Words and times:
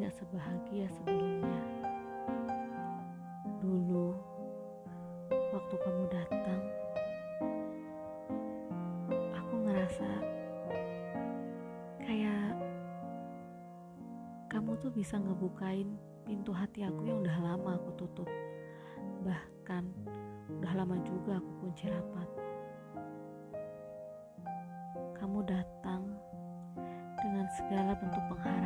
nggak 0.00 0.16
sebahagia 0.16 0.88
sebelumnya. 0.88 1.60
Dulu, 3.60 4.16
waktu 5.28 5.74
kamu 5.76 6.04
datang, 6.08 6.62
aku 9.36 9.54
ngerasa 9.60 10.08
kayak 12.00 12.56
kamu 14.48 14.72
tuh 14.80 14.88
bisa 14.88 15.20
ngebukain 15.20 15.92
pintu 16.24 16.56
hati 16.56 16.80
aku 16.80 17.04
yang 17.04 17.20
udah 17.20 17.36
lama 17.44 17.76
aku 17.76 17.92
tutup. 18.00 18.28
Bahkan 19.20 19.84
udah 20.64 20.72
lama 20.80 20.96
juga 21.04 21.36
aku 21.36 21.52
kunci 21.60 21.92
rapat. 21.92 22.28
Kamu 25.20 25.44
datang 25.44 26.08
dengan 27.20 27.44
segala 27.52 27.92
bentuk 28.00 28.24
pengharapan. 28.32 28.59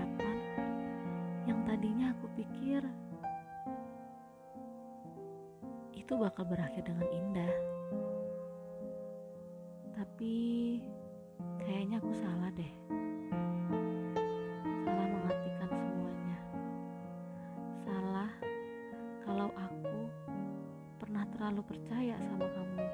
Itu 6.04 6.20
bakal 6.20 6.44
berakhir 6.44 6.84
dengan 6.84 7.08
indah. 7.08 7.54
Tapi 9.96 10.36
kayaknya 11.64 11.96
aku 11.96 12.12
salah 12.12 12.52
deh. 12.52 12.72
Salah 14.84 15.06
mengartikan 15.08 15.70
semuanya. 15.72 16.38
Salah 17.88 18.30
kalau 19.24 19.48
aku 19.56 19.96
pernah 21.00 21.24
terlalu 21.32 21.64
percaya 21.72 22.20
sama 22.20 22.52
kamu. 22.52 22.84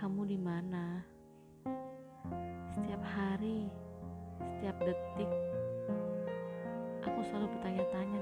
Kamu 0.00 0.22
di 0.24 0.38
mana? 0.40 1.04
Setiap 2.72 3.04
hari, 3.04 3.68
setiap 4.40 4.80
detik, 4.80 5.28
aku 7.04 7.36
selalu 7.36 7.52
bertanya-tanya 7.52 8.18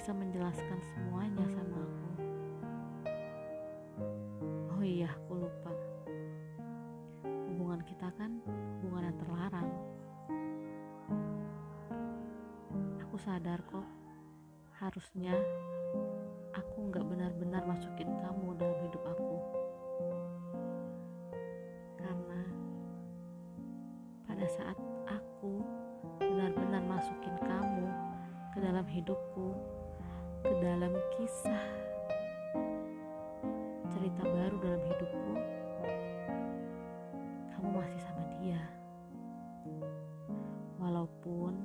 bisa 0.00 0.16
menjelaskan 0.16 0.80
semuanya 0.96 1.44
sama 1.52 1.76
aku? 1.76 2.08
Oh 4.72 4.80
iya, 4.80 5.12
aku 5.12 5.44
lupa. 5.44 5.68
Hubungan 7.20 7.84
kita 7.84 8.08
kan 8.16 8.40
hubungan 8.80 9.12
yang 9.12 9.18
terlarang. 9.20 9.68
Aku 13.04 13.20
sadar 13.20 13.60
kok, 13.68 13.84
harusnya 14.80 15.36
aku 16.56 16.88
nggak 16.88 17.04
benar-benar 17.04 17.60
masukin 17.68 18.08
kamu 18.24 18.56
dalam 18.56 18.80
hidup 18.80 19.04
aku. 19.04 19.36
Karena 22.00 22.40
pada 24.24 24.48
saat 24.48 24.80
aku 25.12 25.60
benar-benar 26.16 26.88
masukin 26.88 27.36
kamu 27.44 27.84
ke 28.56 28.64
dalam 28.64 28.88
hidupku, 28.88 29.52
ke 30.40 30.52
dalam 30.64 30.92
kisah 31.16 31.64
cerita 33.92 34.24
baru 34.24 34.56
dalam 34.64 34.82
hidupku, 34.88 35.34
kamu 37.52 37.68
masih 37.68 38.00
sama 38.00 38.24
dia. 38.40 38.62
Walaupun 40.80 41.60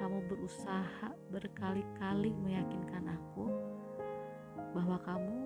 kamu 0.00 0.18
berusaha 0.32 1.12
berkali-kali 1.28 2.32
meyakinkan 2.40 3.12
aku 3.12 3.44
bahwa 4.72 4.96
kamu 5.04 5.44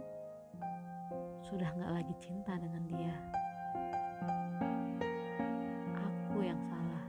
sudah 1.43 1.67
gak 1.75 1.91
lagi 1.91 2.15
cinta 2.23 2.55
dengan 2.55 2.87
dia. 2.87 3.17
Aku 5.99 6.47
yang 6.47 6.63
salah. 6.71 7.07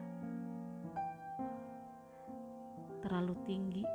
Terlalu 3.05 3.37
tinggi 3.45 3.85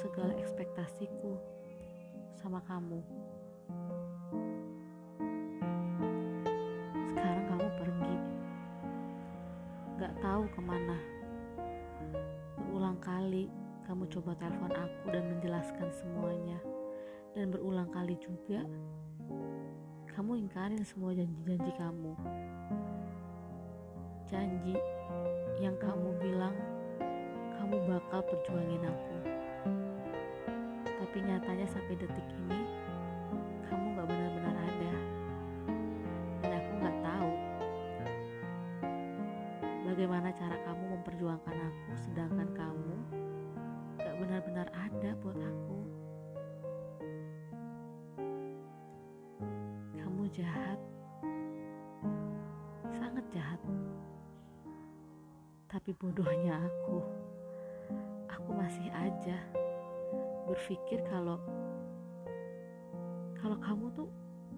segala 0.00 0.32
ekspektasiku 0.40 1.36
sama 2.40 2.64
kamu. 2.64 3.04
Sekarang 7.12 7.44
kamu 7.52 7.68
pergi, 7.76 8.16
gak 10.00 10.16
tahu 10.24 10.48
ke 10.48 10.60
mana. 10.64 10.96
Berulang 12.64 12.96
kali 13.04 13.52
kamu 13.84 14.08
coba 14.08 14.32
telepon 14.40 14.72
aku 14.72 15.04
dan 15.12 15.24
menjelaskan 15.36 15.92
semuanya, 15.92 16.56
dan 17.36 17.52
berulang 17.52 17.92
kali 17.92 18.16
juga 18.24 18.64
kamu 20.16 20.48
ingkarin 20.48 20.80
semua 20.80 21.12
janji-janji 21.12 21.72
kamu. 21.76 22.12
Janji 24.32 24.80
yang 25.60 25.76
kamu 25.76 26.08
bilang 26.24 26.56
kamu 27.60 27.76
bakal 27.84 28.24
perjuangin 28.24 28.88
aku. 28.88 29.39
Tapi 31.10 31.26
nyatanya 31.26 31.66
sampai 31.66 31.98
detik 31.98 32.22
ini 32.38 32.70
kamu 33.66 33.98
gak 33.98 34.06
benar-benar 34.06 34.54
ada. 34.62 34.94
Dan 36.38 36.50
aku 36.54 36.70
gak 36.78 36.96
tahu 37.02 37.30
bagaimana 39.90 40.30
cara 40.30 40.54
kamu 40.62 40.84
memperjuangkan 40.94 41.56
aku 41.66 41.90
sedangkan 41.98 42.46
kamu 42.54 42.94
gak 43.98 44.14
benar-benar 44.22 44.70
ada 44.70 45.10
buat 45.18 45.34
aku. 45.34 45.78
Kamu 49.98 50.22
jahat. 50.30 50.78
Sangat 52.86 53.26
jahat. 53.34 53.58
Tapi 55.66 55.90
bodohnya 55.98 56.54
aku. 56.70 57.02
Aku 58.30 58.54
masih 58.54 58.86
aja 58.94 59.59
berpikir 60.50 60.98
kalau 61.06 61.38
kalau 63.38 63.54
kamu 63.62 63.86
tuh 63.94 64.10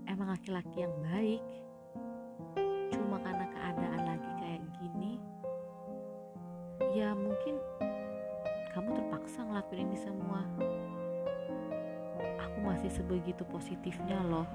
emang 0.09 0.33
laki-laki 0.33 0.89
yang 0.89 0.95
baik. 1.05 1.45
Cuma 2.89 3.21
karena 3.21 3.47
keadaan 3.53 4.03
lagi 4.09 4.31
kayak 4.41 4.63
gini 4.81 5.21
ya 6.97 7.13
mungkin 7.13 7.61
kamu 8.73 8.89
terpaksa 8.97 9.45
ngelakuin 9.45 9.85
ini 9.85 9.99
semua. 10.01 10.41
Aku 12.49 12.59
masih 12.65 12.89
sebegitu 12.89 13.45
positifnya 13.45 14.17
loh 14.25 14.49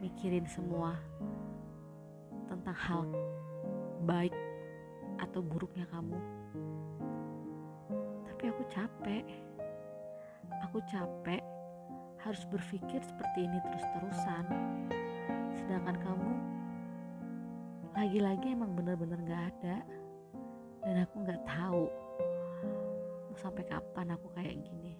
mikirin 0.00 0.48
semua 0.48 0.96
tentang 2.48 2.76
hal 2.76 3.04
baik 4.08 4.32
atau 5.20 5.44
buruknya 5.44 5.84
kamu. 5.92 6.16
Tapi 8.24 8.42
aku 8.48 8.62
capek 8.72 9.47
aku 10.78 10.94
capek 10.94 11.42
harus 12.22 12.46
berpikir 12.54 13.02
seperti 13.02 13.50
ini 13.50 13.58
terus-terusan. 13.66 14.46
Sedangkan 15.58 15.98
kamu 15.98 16.30
lagi-lagi 17.98 18.54
emang 18.54 18.78
bener-bener 18.78 19.18
gak 19.26 19.50
ada. 19.58 19.82
Dan 20.86 21.02
aku 21.02 21.26
gak 21.26 21.42
tahu 21.50 21.90
mau 23.26 23.34
sampai 23.42 23.66
kapan 23.66 24.14
aku 24.14 24.30
kayak 24.38 24.54
gini 24.62 24.94